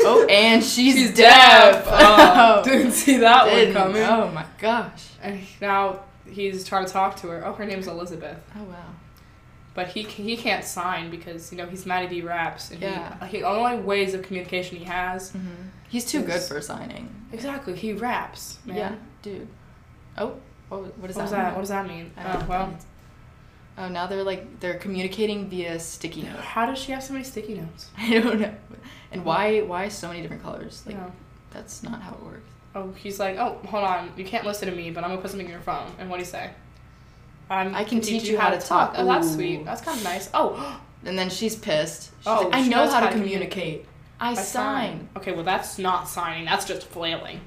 [0.02, 1.84] Oh, and she's, She's deaf.
[1.84, 1.86] deaf.
[1.92, 4.02] Oh, didn't see that Didn't- one coming.
[4.02, 5.08] Oh my gosh.
[5.22, 7.44] And now he's trying to talk to her.
[7.46, 8.38] Oh, her name's Elizabeth.
[8.56, 8.76] Oh wow.
[9.74, 13.24] But he he can't sign because you know he's Matty B raps and Yeah.
[13.26, 15.30] he, he the only ways of communication he has.
[15.30, 15.48] Mm-hmm.
[15.88, 17.08] He's too good for signing.
[17.32, 18.76] Exactly, he raps, man.
[18.76, 19.48] Yeah, dude.
[20.18, 20.34] Oh,
[20.68, 21.30] what, what does What that?
[21.30, 21.44] that?
[21.46, 21.54] mean?
[21.54, 22.12] What does that mean?
[22.18, 22.78] Oh well.
[23.80, 26.36] Oh, now they're like they're communicating via sticky note.
[26.40, 27.88] How does she have so many sticky notes?
[27.98, 28.54] I don't know.
[29.10, 30.82] And why why so many different colors?
[30.86, 31.10] Like Yeah.
[31.50, 32.50] that's not how it works.
[32.74, 35.30] Oh, he's like, oh, hold on, you can't listen to me, but I'm gonna put
[35.30, 35.90] something in your phone.
[35.98, 36.50] And what do you say?
[37.48, 38.94] Um, I can teach you how to talk.
[38.96, 39.64] Oh, that's sweet.
[39.64, 40.30] That's kind of nice.
[40.34, 42.10] Oh, And then she's pissed.
[42.18, 43.86] She's Oh, like, I know how to how to communicate.
[44.20, 45.08] I I sign.
[45.16, 46.44] Okay, well that's not signing.
[46.44, 47.40] That's just flailing,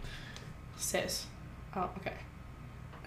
[0.77, 1.27] sis.
[1.75, 2.13] Oh, okay.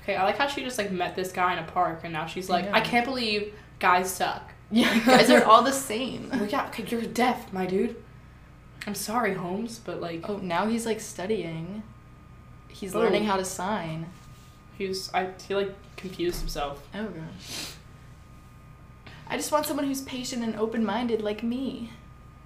[0.06, 2.26] Okay, I like how she just like met this guy in a park, and now
[2.26, 2.70] she's like, know.
[2.72, 4.52] I can't believe guys suck.
[4.70, 6.30] Yeah, guys are all the same.
[6.30, 7.96] Well, yeah, okay, you're deaf, my dude.
[8.86, 11.82] I'm sorry, Holmes, but like, Oh, now he's like studying.
[12.68, 13.00] He's Oh.
[13.00, 14.06] learning how to sign.
[14.78, 16.86] he was, I he like confused himself.
[16.94, 17.72] Oh gosh.
[19.28, 21.90] I just want someone who's patient and open-minded like me.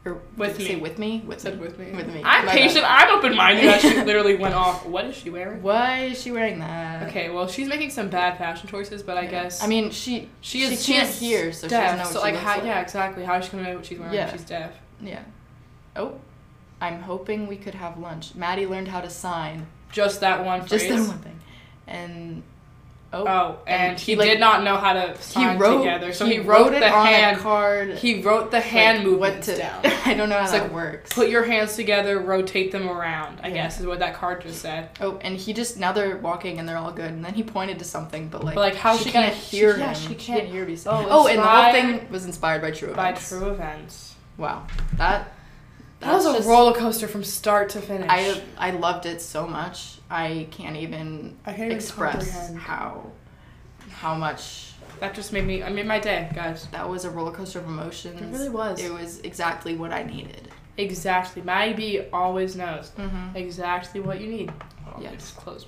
[0.07, 0.81] Or With it Say me.
[0.81, 1.23] with me.
[1.27, 1.67] With Said me.
[1.67, 1.93] with me.
[1.93, 2.23] With me.
[2.25, 2.87] I'm My patient.
[2.89, 3.65] I'm open minded.
[3.67, 4.87] That she literally went off.
[4.87, 5.63] What is she wearing?
[5.63, 7.09] Why is she wearing that?
[7.09, 9.31] Okay, well, she's making some bad fashion choices, but I Yeah.
[9.31, 11.83] guess I mean, she she is she can't is hear, so she deaf.
[11.83, 12.65] doesn't know what so she like, how, like.
[12.65, 13.25] yeah, exactly.
[13.25, 14.15] How is she gonna know what she's wearing?
[14.15, 14.33] Yeah.
[14.33, 14.73] She's deaf.
[15.03, 15.23] Yeah.
[15.97, 16.15] Oh,
[16.81, 18.35] I'm hoping we could have lunch.
[18.35, 19.67] Matty learned how to sign.
[19.93, 20.83] Just that one phrase.
[20.85, 21.41] Just that one thing.
[21.87, 22.43] And
[23.13, 26.13] oh, Oh, and, And he, he, like- did not know how to sign wrote together,
[26.13, 27.37] so he, he, wrote, it the on hand.
[27.37, 27.95] a card.
[27.99, 29.81] He wrote the hand what movements to- down.
[30.05, 31.13] I don't know how It's that like, works.
[31.13, 33.41] Put your hands together, rotate them around.
[33.43, 33.55] I Yeah.
[33.55, 34.91] guess is what that card just said.
[35.01, 37.79] Oh, and he just now they're walking and they're all good, and then he pointed
[37.81, 39.95] to something, but like, But, like, how's she, she can't gonna- hear she- yeah, him.
[39.95, 40.79] she She can't- hear me.
[40.87, 41.07] Oh.
[41.11, 43.29] Oh, and the whole thing was inspired by true By events.
[43.29, 44.15] true events.
[44.39, 45.33] Wow, that
[46.01, 48.07] That was a just- roller coaster from start to finish.
[48.09, 49.97] I I loved it so much.
[50.11, 52.59] I can't even I can't even express comprehend.
[52.59, 53.07] how
[53.91, 55.63] how much That just made me.
[55.63, 56.67] I made my day, guys.
[56.73, 58.21] that was a roller coaster of emotions.
[58.21, 58.83] It really was.
[58.83, 60.49] It was exactly what I needed.
[60.77, 61.43] Exactly.
[61.43, 63.37] Matty B always knows Mm-hmm.
[63.37, 64.53] exactly what you need.
[64.87, 65.13] Oh, Yes.
[65.15, 65.67] Just close.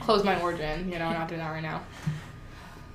[0.00, 0.90] Close my origin.
[0.90, 1.82] You know, I'm not doing that right now.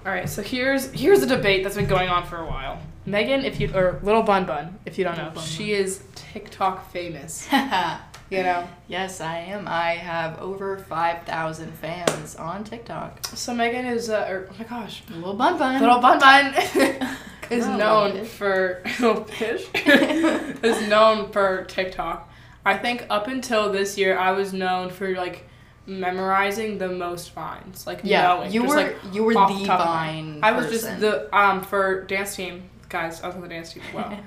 [0.05, 0.27] All right.
[0.27, 2.81] So here's here's a debate that's been going on for a while.
[3.05, 6.91] Megan, if you or Little Bun Bun, if you don't know, Bun she is TikTok
[6.91, 7.47] famous.
[8.31, 8.67] You know.
[8.87, 9.67] yes, I am.
[9.67, 13.27] I have over five thousand fans on TikTok.
[13.27, 15.81] So Megan is, uh, or, oh my gosh, Little bun bun.
[15.81, 16.53] Little Bun Bun
[17.49, 22.31] is on, known for Little Bitch is known for TikTok.
[22.63, 25.49] I think up until this year, I was known for like
[25.85, 28.53] memorizing the most vines, like yeah, knowing.
[28.53, 30.39] you just, were like, you were the of vine.
[30.41, 33.21] I was just the um for dance team guys.
[33.21, 34.19] I was on the dance team as well.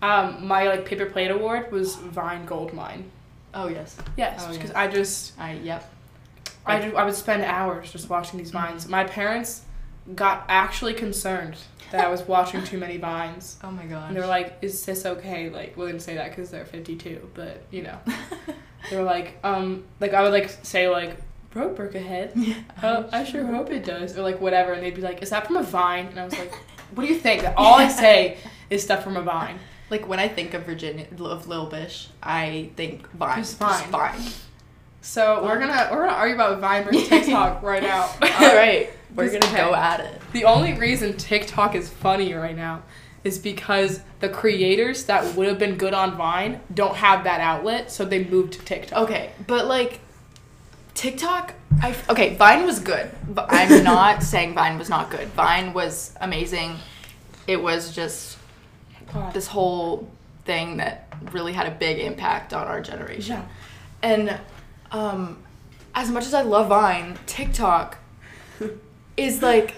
[0.00, 3.10] um, my like paper plate award was Vine Gold Mine.
[3.54, 4.76] Oh yes, Yes, Oh, because yes.
[4.76, 5.90] I just I yep.
[6.64, 8.86] I, do, I would spend hours just watching these vines.
[8.88, 9.62] My parents
[10.14, 11.56] got actually concerned
[11.90, 13.56] that I was watching too many vines.
[13.64, 14.08] Oh my god!
[14.08, 17.30] And they were like, "Is this okay?" Like, they didn't say that because they're fifty-two,
[17.34, 17.98] but you know,
[18.90, 21.16] they were like, um, like I would like say like,
[21.50, 22.32] "Broke broke ahead."
[22.82, 25.46] Oh, I sure hope it does, or like whatever, and they'd be like, "Is that
[25.46, 26.52] from a vine?" And I was like,
[26.94, 28.38] "What do you think?" All I say
[28.70, 29.58] is stuff from a vine.
[29.92, 33.36] Like when I think of Virginia of Lil Bish, I think Vine.
[33.36, 33.90] Just Vine.
[33.90, 34.20] Vine.
[35.02, 38.04] So we're gonna we're gonna argue about Vine versus TikTok right now.
[38.22, 40.18] All right, we're gonna go at it.
[40.32, 42.84] The only reason TikTok is funny right now
[43.22, 47.92] is because the creators that would have been good on Vine don't have that outlet,
[47.92, 48.98] so they moved to TikTok.
[48.98, 50.00] Okay, but like
[50.94, 51.52] TikTok,
[51.82, 53.10] I okay, Vine was good.
[53.28, 55.28] But I'm not saying Vine was not good.
[55.32, 56.76] Vine was amazing.
[57.46, 58.38] It was just
[59.12, 59.32] God.
[59.34, 60.08] this whole
[60.44, 63.36] thing that really had a big impact on our generation.
[63.36, 63.44] Yeah.
[64.02, 64.40] And
[64.90, 65.38] um,
[65.94, 67.98] as much as I love Vine, TikTok
[69.16, 69.74] is like,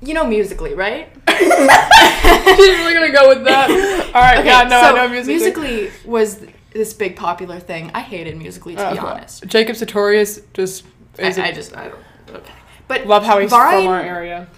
[0.00, 1.08] you know, musically, right?
[1.28, 4.10] She's really gonna go with that.
[4.14, 5.34] All right, Okay, yeah, no, so I know musically.
[5.64, 7.90] Musically was this big popular thing.
[7.94, 9.46] I hated musically to be Uh, honest.
[9.46, 10.84] Jacob Sartorius just
[11.18, 11.38] I, is.
[11.38, 12.00] I just I don't
[12.36, 12.52] okay.
[12.88, 14.48] But love how he's Vine, from our area.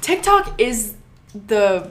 [0.00, 0.94] TikTok is
[1.34, 1.90] the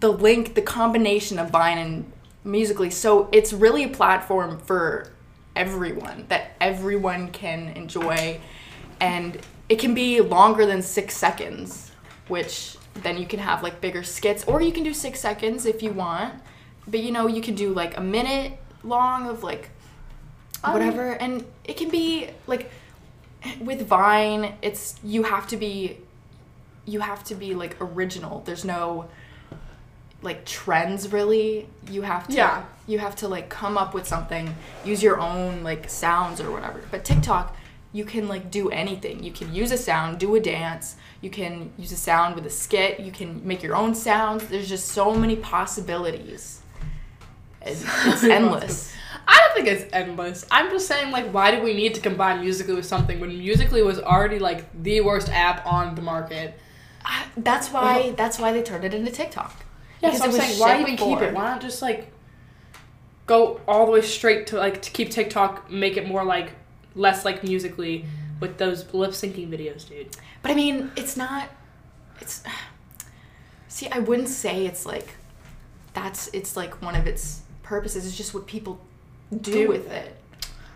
[0.00, 2.12] the link, the combination of Vine and
[2.44, 2.90] Musically.
[2.90, 5.12] So it's really a platform for
[5.54, 8.40] everyone that everyone can enjoy,
[9.00, 11.92] and it can be longer than six seconds,
[12.28, 15.82] which then you can have like bigger skits, or you can do six seconds if
[15.82, 16.34] you want.
[16.86, 19.70] But you know, you can do like a minute long of like
[20.64, 22.70] um, whatever, and it can be like
[23.60, 25.98] with Vine, it's you have to be
[26.84, 28.42] you have to be like original.
[28.44, 29.08] There's no
[30.22, 31.68] like trends really.
[31.90, 32.64] You have to Yeah.
[32.86, 36.80] you have to like come up with something, use your own like sounds or whatever.
[36.90, 37.56] But TikTok,
[37.92, 39.22] you can like do anything.
[39.22, 40.96] You can use a sound, do a dance.
[41.20, 43.00] You can use a sound with a skit.
[43.00, 44.46] You can make your own sounds.
[44.46, 46.60] There's just so many possibilities.
[47.60, 48.92] It's, it's endless.
[49.28, 50.44] I don't think it's endless.
[50.50, 53.82] I'm just saying, like, why do we need to combine Musically with something when Musically
[53.82, 56.58] was already like the worst app on the market?
[57.04, 59.54] I- That's why that's why they turned it into TikTok.
[60.00, 61.34] Yeah, Because so I'm saying, why even keep it?
[61.34, 62.10] Why not just like
[63.26, 66.52] go all the way straight to like to keep TikTok, make it more like
[66.94, 68.04] less like Musically
[68.40, 70.16] with those lip syncing videos, dude.
[70.42, 71.48] But I mean, it's not.
[72.20, 72.42] It's.
[73.68, 75.14] See, I wouldn't say it's like.
[75.94, 78.06] That's it's like one of its purposes.
[78.06, 78.80] It's just what people
[79.40, 80.16] do, Do with it.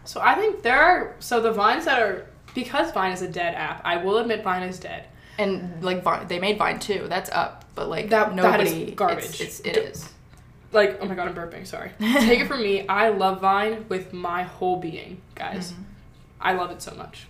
[0.04, 3.54] So I think there are so the vines that are because Vine is a dead
[3.54, 3.82] app.
[3.84, 5.06] I will admit Vine is dead.
[5.38, 7.06] And like Vine, they made Vine too.
[7.08, 8.90] That's up, but like That- that is nobody.
[8.92, 9.24] garbage.
[9.24, 10.08] It's, it's it D- is.
[10.72, 11.66] Like oh my god, I'm burping.
[11.66, 11.90] Sorry.
[12.00, 12.86] Take it from me.
[12.88, 15.72] I love Vine with my whole being, guys.
[15.72, 15.82] Mm-hmm.
[16.40, 17.26] I love it so much.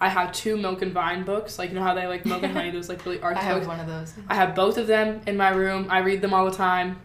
[0.00, 1.58] I have two Milk and Vine books.
[1.58, 3.66] Like you know how they like Milk and Honey, those like really I have books.
[3.68, 4.12] one of those.
[4.28, 5.86] I have both of them in my room.
[5.88, 6.98] I read them all the time.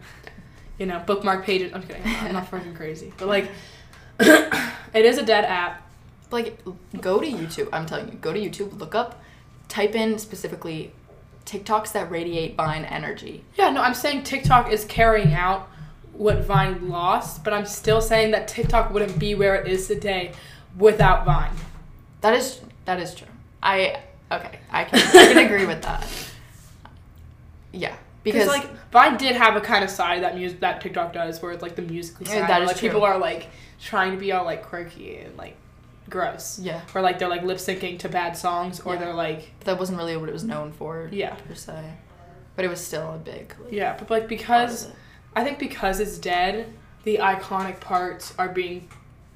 [0.78, 1.72] You know, bookmark pages.
[1.74, 2.02] I'm kidding.
[2.04, 3.12] I'm not, I'm not freaking crazy.
[3.18, 3.50] But like,
[4.20, 5.86] it is a dead app.
[6.30, 6.58] Like,
[7.00, 7.68] go to YouTube.
[7.72, 9.20] I'm telling you, go to YouTube, look up,
[9.70, 10.92] type in specifically
[11.46, 13.42] TikToks that radiate Vine energy.
[13.56, 15.68] Yeah, no, I'm saying TikTok is carrying out
[16.12, 20.32] what Vine lost, but I'm still saying that TikTok wouldn't be where it is today
[20.76, 21.54] without Vine.
[22.20, 23.26] That is that is true.
[23.62, 24.58] I okay.
[24.70, 26.06] I can I can agree with that.
[27.72, 31.40] Yeah, Because like Vine did have a kind of side that music that TikTok does,
[31.40, 32.48] where it's like the musically side.
[32.48, 32.88] that is like true.
[32.88, 33.48] people are like
[33.80, 35.56] trying to be all like quirky and like
[36.10, 39.00] gross, yeah, or like they're like lip syncing to bad songs, or Yeah.
[39.00, 41.94] they're like that wasn't really what it was known for yeah, per se,
[42.56, 43.96] but it was still a big like, yeah.
[43.98, 44.88] But like because.
[45.36, 46.66] I think because it's dead,
[47.04, 48.88] the iconic parts are being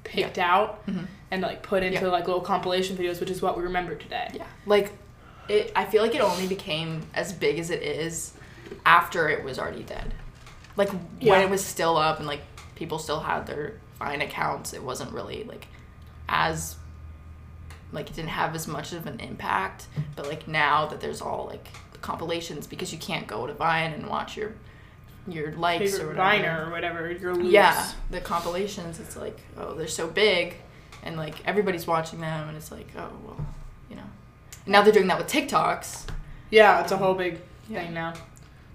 [0.03, 1.07] picked out Mhm.
[1.31, 2.07] and like put into Yeah.
[2.11, 4.27] like little compilation videos, which is what we remember today.
[4.33, 4.91] Yeah, like
[5.47, 5.71] it.
[5.73, 8.33] I feel like it only became as big as it is
[8.85, 10.13] after it was already dead.
[10.75, 10.89] Like
[11.21, 11.31] Yeah.
[11.31, 12.41] when it was still up and like
[12.75, 15.67] people still had their Vine accounts, it wasn't really like
[16.27, 16.75] as
[17.91, 19.87] like it didn't have as much of an impact.
[20.15, 21.67] But like now that there's all like
[22.01, 24.53] compilations because you can't go to Vine and watch your
[25.27, 26.37] your likes or Favorite whatever.
[26.37, 27.51] Viner or whatever, you're loose.
[27.51, 28.99] Yeah, the compilations.
[28.99, 30.55] It's like oh they're so big,
[31.03, 33.45] and like everybody's watching them, and it's like oh well,
[33.89, 34.03] you know.
[34.65, 36.07] and Now they're doing that with TikToks.
[36.51, 37.83] Yeah, it's a whole big Yeah.
[37.83, 38.13] thing now.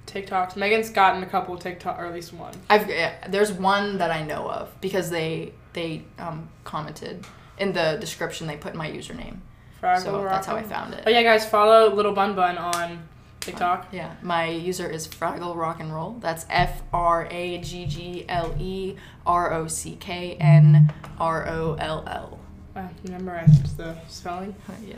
[0.06, 0.56] TikToks.
[0.56, 2.52] Megan's gotten a couple TikTok, or at least one.
[2.68, 7.24] I've yeah, there's one that I know of because they they um, commented
[7.60, 8.46] in the description.
[8.46, 9.38] They put my username,
[9.80, 11.04] Fraggle so that's how I found it.
[11.06, 13.88] Oh yeah, guys, follow Little Bun Bun on TikTok.
[13.92, 16.16] Yeah, my user is Fraggle Rock and Roll.
[16.20, 18.96] That's F R A G G L E
[19.26, 22.38] R O C K N R O L L.
[22.74, 24.54] Uh, you memorized the spelling.
[24.84, 24.96] Yeah.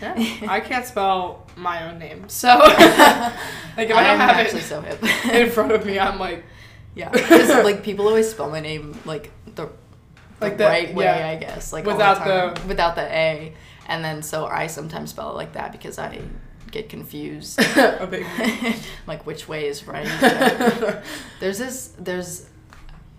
[0.00, 0.14] Yeah,
[0.48, 2.68] I can't spell my own name, so like
[3.88, 4.84] if I, don't have it so
[5.32, 6.44] in front of me, I'm like,
[6.94, 7.10] yeah,
[7.64, 9.68] like people always spell my name like the
[10.40, 11.28] Like the- right way, yeah.
[11.28, 13.52] I guess, like Without the, the- without the A,
[13.88, 16.20] and then so I sometimes spell it like that because I
[16.70, 18.26] get confused, a big.
[19.06, 20.06] like which way is right.
[21.40, 22.46] there's this, there's,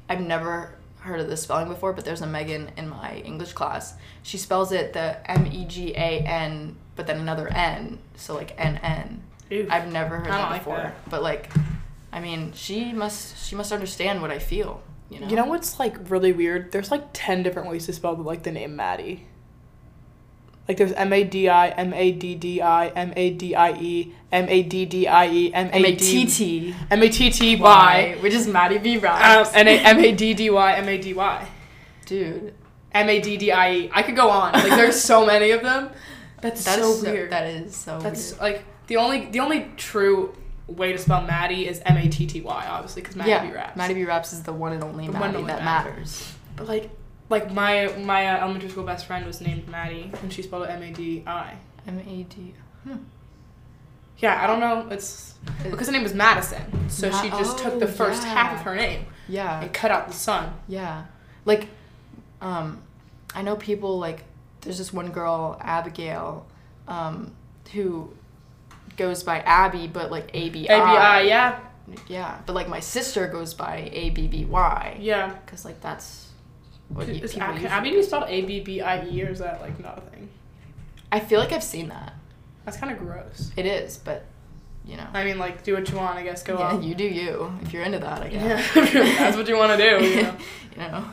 [0.07, 3.95] I've never heard of this spelling before, but there's a Megan in my English class.
[4.23, 8.53] She spells it the M E G A N, but then another N, so like
[8.57, 9.23] N N.
[9.69, 10.77] I've never heard that like before.
[10.77, 11.09] that.
[11.09, 11.51] But like,
[12.13, 14.83] I mean, she must she must understand what I feel.
[15.09, 15.27] You know.
[15.27, 16.71] You know what's like really weird?
[16.71, 19.25] There's like ten different ways to spell the, like the name Maddie.
[20.67, 23.71] Like there's M A D I, M A D D I, M A D I
[23.71, 27.55] E, M A D D I E, M A T T M A T T
[27.55, 28.97] Y, which is Matty B.
[28.99, 31.47] um, and M A D D Y, M A D Y,
[32.05, 32.53] Dude,
[32.91, 33.89] M A D D I E.
[33.91, 34.53] I could go on.
[34.53, 35.89] Like there's so many of them.
[36.41, 37.31] That's that's so so weird.
[37.31, 38.41] That is so That's weird.
[38.41, 40.35] like the only the only true
[40.71, 43.51] way to spell Maddie is M A T T Y, obviously, because Matty yeah, B
[43.53, 43.75] raps.
[43.77, 44.05] Matty B.
[44.05, 45.89] Raps is the one and only The Maddie only that Maddie.
[45.91, 46.33] matters.
[46.55, 46.89] But like,
[47.29, 50.69] like my my uh, elementary school best friend was named Maddie, and she spelled it
[50.69, 51.55] M A D I.
[51.87, 52.53] M A D.
[54.17, 54.87] Yeah, I don't know.
[54.93, 58.53] It's because her name was Madison, so Ma- she just took oh, the first half
[58.53, 60.53] of her name Yeah, and cut out the sun.
[60.67, 61.05] yeah.
[61.45, 61.67] Like,
[62.41, 62.81] um,
[63.33, 64.23] I know people like.
[64.61, 66.45] There's this one girl, Abigail,
[66.85, 67.31] um,
[67.71, 68.11] who
[68.99, 71.59] goes by Abby, but like A B A B I, yeah,
[72.07, 75.33] Yeah, but like my sister goes by A B B Y yeah.
[75.45, 76.27] because like that's
[76.89, 79.79] what you, Is Abby be spelled A B B I E, or is that like
[79.79, 80.29] not a thing?
[81.11, 82.13] I feel like I've seen that.
[82.65, 83.51] That's kind of gross.
[83.55, 84.25] It is, but
[84.85, 85.07] you know.
[85.13, 86.43] I mean, like, do what you want, I guess.
[86.43, 88.21] Go yeah, you do you if you're into that.
[88.21, 88.75] I guess.
[88.75, 90.05] Yeah, that's what you want to do.
[90.05, 90.35] You know?
[90.71, 91.05] you know.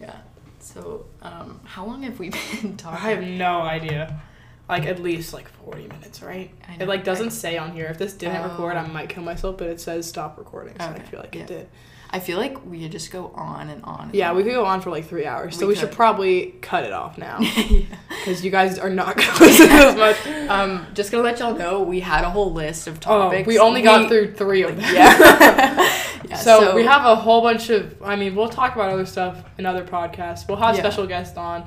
[0.00, 0.16] Yeah.
[0.60, 2.30] So, um, how long have we
[2.62, 3.04] been talking?
[3.04, 4.20] I have no idea.
[4.68, 6.50] Like at least like forty minutes, right?
[6.68, 7.86] I It like doesn't I- say on here.
[7.86, 8.88] If this didn't record, I Oh.
[8.92, 11.42] might kill myself, but it says stop recording, so I feel like yeah.
[11.42, 11.68] it did.
[12.10, 14.04] I feel like we could just go on and on.
[14.04, 16.54] and Yeah, we could go on for like three hours, so We we should probably
[16.62, 17.84] cut it off now Yeah.
[18.08, 20.16] because you guys are not gonna listen as much.
[20.48, 23.46] Um, just gonna let y'all know we had a whole list of Oh, topics.
[23.46, 24.94] we only got through three of them.
[24.94, 25.94] Yeah.
[26.28, 28.02] Yeah, so, we have a whole bunch of.
[28.02, 30.46] I mean, we'll talk about other stuff in other podcasts.
[30.46, 30.80] We'll have Yeah.
[30.82, 31.66] special guests on,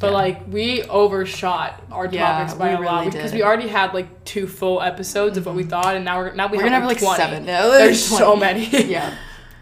[0.00, 0.12] but Yeah.
[0.12, 4.24] like we overshot our Yeah, topics by a lot really because we already had like
[4.24, 5.70] two full episodes of what we mm-hmm.
[5.70, 7.16] thought, and now we're now we We're have gonna have like 20.
[7.16, 7.46] seven.
[7.46, 8.66] No, There's so many.
[8.86, 9.14] yeah.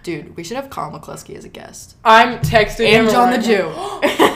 [0.02, 1.96] Dude, we should have Carl McCluskey as a guest.
[2.04, 3.46] I'm texting And him John right the.
[3.46, 4.32] Jew.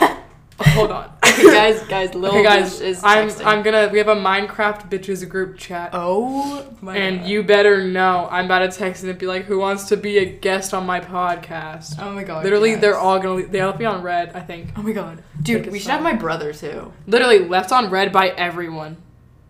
[0.63, 1.11] Hold on.
[1.25, 3.45] okay, guys, guys, Lil Okay, guys, is I'm texting.
[3.45, 3.89] I'm gonna.
[3.91, 7.27] We have a Minecraft bitches group chat, Oh my and god.
[7.29, 10.25] you better know I'm about to text and be like, "Who wants to be a
[10.25, 12.43] guest on my podcast?" Oh my god.
[12.43, 12.81] Literally, yes.
[12.81, 13.45] they're all gonna.
[13.47, 14.69] They'll be on red, I think.
[14.77, 15.23] Oh my god.
[15.41, 16.91] Dude, we should have my brother too.
[17.07, 18.97] Literally left on red by everyone.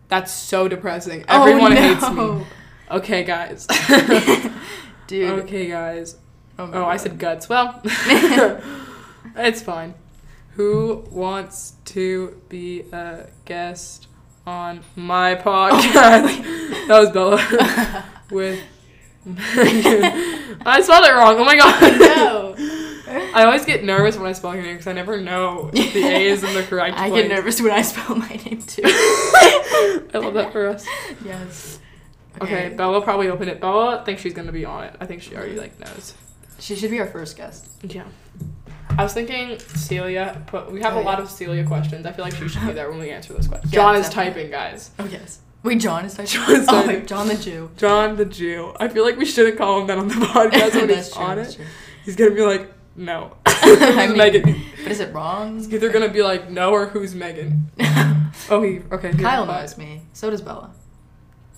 [0.08, 1.24] That's so depressing.
[1.30, 1.82] Oh, Everyone no.
[1.82, 2.45] hates me.
[2.91, 3.65] Okay, guys.
[5.08, 5.39] Dude.
[5.39, 6.17] okay, guys.
[6.60, 7.47] Oh, Oh, I said guts.
[7.47, 7.80] Well,
[9.36, 9.93] it's fine.
[10.56, 14.08] Who wants to be a guest
[14.46, 15.88] on my podcast?
[16.88, 18.60] that was Bella with.
[19.26, 21.36] I spelled it wrong.
[21.40, 22.00] Oh my god.
[22.00, 22.56] no.
[23.34, 26.04] I always get nervous when I spell your name because I never know if the
[26.06, 27.24] A is in the correct I place.
[27.24, 28.82] get nervous when I spell my name too.
[28.86, 30.86] I love that for us.
[31.24, 31.80] yes.
[32.42, 33.60] Okay, Bella probably opened it.
[33.62, 34.96] Bella thinks she's gonna be on it.
[35.00, 36.14] I think she already like knows.
[36.60, 37.68] She should be our first guest.
[37.84, 38.06] Yeah.
[38.97, 41.23] I was thinking Celia, but we have Oh, a lot yeah.
[41.23, 42.06] of Celia questions.
[42.06, 43.73] I feel like she should be there when we answer those questions.
[43.73, 44.34] Yeah, John is definitely.
[44.43, 44.91] typing, guys.
[44.99, 45.39] Oh yes.
[45.63, 46.32] Wait, John is typing.
[46.32, 47.71] John is oh, wait, John the Jew.
[47.77, 48.73] John the Jew.
[48.80, 51.38] I feel like we shouldn't call him that on the podcast when he's true, on
[51.38, 51.58] that's it.
[51.58, 51.65] true.
[52.06, 53.38] He's gonna be like, no.
[53.45, 54.62] I mean- Megan.
[54.84, 55.58] But is it wrong?
[55.58, 57.71] He's either gonna be like, no, or who's Megan?
[58.49, 59.12] Oh, he okay.
[59.13, 59.62] he Kyle replied.
[59.62, 60.01] knows me.
[60.13, 60.71] So does Bella.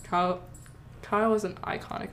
[0.04, 0.42] Kyle.
[1.02, 2.10] Kyle is an iconic.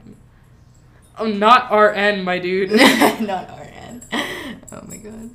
[1.19, 2.71] Oh, not RN, my dude.
[2.71, 3.70] Not RN.
[4.73, 5.31] Oh my god.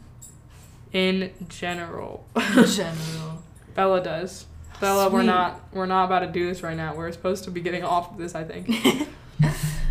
[0.94, 2.26] In general.
[2.36, 3.44] In general.
[3.74, 4.46] Bella does.
[4.80, 6.96] Bella, we're not we're not about to do this right now.
[6.96, 9.08] We're supposed to be getting off of this, I think.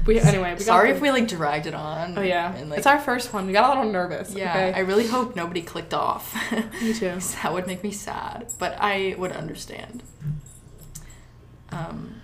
[0.06, 0.50] We anyway.
[0.52, 2.18] We got Sorry if we like dragged it on.
[2.18, 3.46] Oh yeah, And, like, it's our first one.
[3.46, 4.34] We got a little nervous.
[4.34, 4.50] yeah.
[4.50, 4.72] Okay?
[4.74, 6.34] I really hope nobody clicked off.
[6.82, 7.18] Me too.
[7.42, 10.02] that would make me sad, but I would understand.
[11.70, 12.20] Um.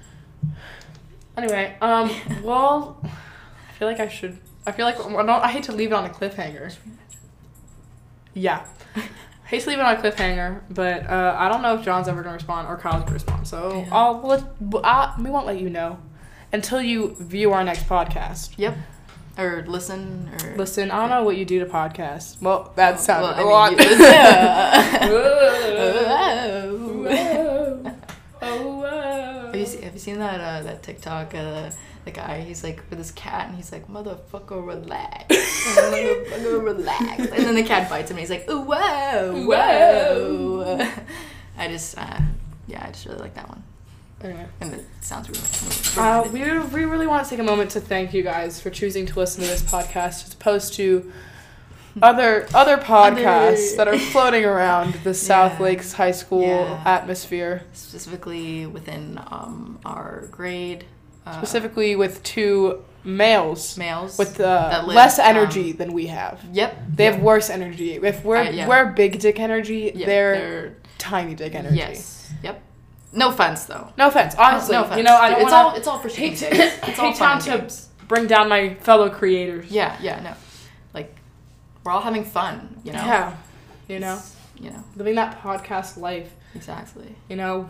[1.36, 2.10] Anyway, um,
[2.42, 4.38] well, I feel like I should.
[4.66, 5.28] I feel like I don't.
[5.30, 6.76] I hate to leave it on a cliffhanger.
[8.34, 8.64] Yeah,
[8.96, 9.02] I
[9.44, 12.22] hate to leave it on a cliffhanger, but uh, I don't know if John's ever
[12.22, 13.46] gonna respond or Kyle's gonna respond.
[13.48, 13.88] So Yeah.
[13.92, 14.44] I'll let.
[14.84, 15.98] I, we won't let you know
[16.52, 18.54] until you view our next podcast.
[18.56, 18.76] Yep.
[19.38, 20.56] Or listen or.
[20.56, 22.40] Listen, I don't know what you do to podcasts.
[22.42, 23.72] Well, that sounds Well, a lot.
[23.72, 23.78] you-
[25.10, 27.02] Whoa.
[27.04, 27.94] Whoa.
[28.42, 31.34] Oh, Have you, seen, have you seen that uh, that TikTok?
[31.34, 31.70] Uh,
[32.12, 35.34] the guy, he's like with his cat, and he's like, "Motherfucker, relax,
[35.76, 40.88] motherfucker, relax." And then the cat bites him, and he's like, "Ooh, whoa, whoa."
[41.58, 42.18] I just, uh,
[42.66, 43.62] yeah, I just really like that one,
[44.22, 44.46] Anyway.
[44.60, 46.08] and it sounds really.
[46.08, 46.40] Uh, we,
[46.80, 49.42] we really want to take a moment to thank you guys for choosing to listen
[49.42, 51.12] to this podcast as opposed to
[52.02, 55.64] other other podcasts that are floating around the South Yeah.
[55.64, 56.82] Lakes High School Yeah.
[56.86, 60.84] atmosphere, specifically within um, our grade.
[61.26, 66.40] Uh, specifically with two males males with uh, live, less um, energy than we have.
[66.52, 66.76] Yep.
[66.96, 67.94] They have worse energy.
[67.94, 68.68] If we're Uh, yeah.
[68.68, 71.76] we're big dick energy, Yeah, they're, tiny dick energy.
[71.76, 72.30] Yes.
[72.42, 72.62] Yep.
[73.12, 73.92] No offense though.
[73.98, 74.74] No offense, honestly.
[74.74, 74.98] no offense.
[74.98, 77.40] You know, I don't it's all it's all for hate to It's all hate fun
[77.40, 77.88] to games.
[78.08, 79.70] bring down my fellow creators.
[79.70, 80.32] Yeah, yeah, no.
[80.94, 81.14] Like
[81.84, 83.04] we're all having fun, you know.
[83.04, 83.34] Yeah.
[83.88, 86.30] You know, It's- you know living that podcast life.
[86.54, 87.14] exactly.
[87.30, 87.68] you know,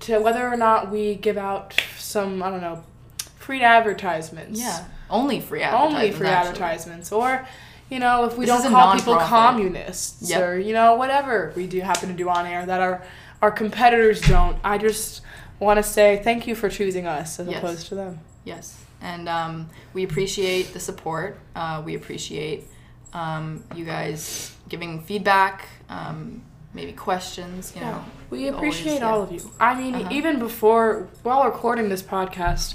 [0.00, 2.84] to whether or not we give out some, I don't know,
[3.38, 4.60] free advertisements.
[4.60, 4.84] Yeah.
[5.10, 5.96] Only free advertisements.
[5.96, 6.50] Only free actually.
[6.50, 7.12] advertisements.
[7.12, 7.46] Or,
[7.90, 10.42] you know, if we This don't call people communists Yep.
[10.42, 13.02] or, you know, whatever we do happen to do on air that our,
[13.40, 14.58] our competitors don't.
[14.62, 15.22] I just
[15.58, 17.58] want to say thank you for choosing us as Yes.
[17.58, 18.20] opposed to them.
[18.44, 21.38] Yes, and um, we appreciate the support.
[21.54, 22.64] Uh, we appreciate
[23.12, 26.42] um, you guys giving feedback, um,
[26.74, 27.72] maybe questions.
[27.74, 29.10] You know, We always, appreciate yeah.
[29.10, 29.40] all of you.
[29.58, 30.08] I mean, Uh-huh.
[30.12, 32.74] even before, while recording this podcast,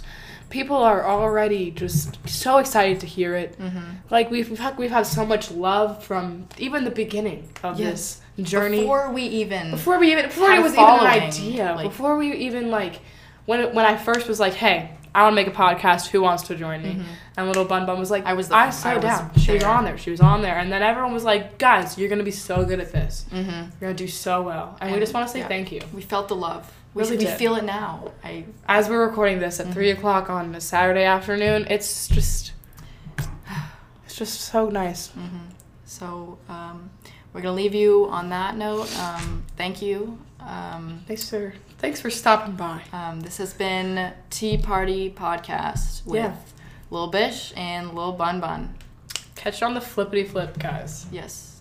[0.50, 3.58] people are already just so excited to hear it.
[3.60, 3.80] Mm-hmm.
[4.10, 8.22] Like we've we've had, we've had so much love from even the beginning of Yes.
[8.38, 8.82] this journey.
[8.82, 11.74] before we even Before we even before it was even an idea.
[11.76, 13.00] like- before we even like
[13.46, 16.08] when it, when I first was like, hey, I want to make a podcast.
[16.08, 16.96] Who wants to join me?
[16.96, 17.04] Mhm.
[17.38, 19.32] And little Bun Bun was like, I was the- I so I was down.
[19.38, 19.98] She was on there.
[19.98, 20.58] She was on there.
[20.58, 23.26] And then everyone was like, guys, you're gonna be so good at this.
[23.32, 23.50] Mm-hmm.
[23.52, 24.78] You're gonna do so well.
[24.82, 25.48] And, we just want to say yeah.
[25.48, 25.82] thank you.
[25.94, 26.72] We felt the love.
[26.96, 27.38] We, Really we did.
[27.38, 28.12] feel it now.
[28.24, 29.74] I As we're recording this at Mhm.
[29.74, 32.54] three o'clock on a Saturday afternoon, it's just
[34.06, 35.08] it's just so nice.
[35.10, 35.22] hmm
[35.86, 36.90] So um,
[37.34, 38.90] we're gonna leave you on that note.
[39.00, 40.18] Um, thank you.
[40.40, 42.82] Um, Thanks for thanks for stopping by.
[42.94, 46.36] um, this has been Tea Party Podcast with Yeah.
[46.90, 48.76] Lil Bish and Lil Bun Bun.
[49.36, 51.06] Catch you on the flippity flip, guys.
[51.12, 51.53] Yes.